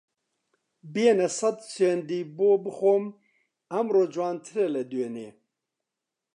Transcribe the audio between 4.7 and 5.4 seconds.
لە دوێنێ